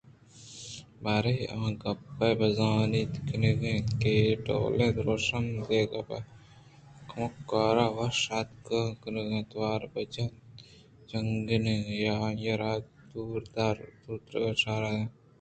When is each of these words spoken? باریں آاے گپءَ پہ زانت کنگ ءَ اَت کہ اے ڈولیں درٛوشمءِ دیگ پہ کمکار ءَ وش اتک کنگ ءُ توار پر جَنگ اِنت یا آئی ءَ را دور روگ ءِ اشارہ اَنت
باریں 1.03 1.41
آاے 1.55 1.71
گپءَ 1.81 2.37
پہ 2.39 2.47
زانت 2.57 3.11
کنگ 3.27 3.61
ءَ 3.71 3.71
اَت 3.75 3.87
کہ 4.01 4.09
اے 4.21 4.27
ڈولیں 4.45 4.95
درٛوشمءِ 4.95 5.65
دیگ 5.69 5.93
پہ 6.07 6.17
کمکار 7.09 7.75
ءَ 7.85 7.95
وش 7.97 8.19
اتک 8.39 8.67
کنگ 9.01 9.33
ءُ 9.39 9.49
توار 9.51 9.81
پر 9.91 10.01
جَنگ 11.09 11.49
اِنت 11.53 11.85
یا 12.01 12.13
آئی 12.25 12.49
ءَ 12.53 12.59
را 12.61 12.71
دور 13.11 13.41
روگ 14.05 14.27
ءِ 14.45 14.49
اشارہ 14.53 14.89
اَنت 14.93 15.11